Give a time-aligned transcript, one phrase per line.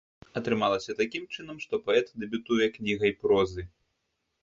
[0.39, 3.71] Атрымалася такім чынам, што паэт дэбютуе кнігай прозы.